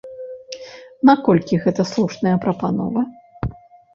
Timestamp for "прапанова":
2.45-3.01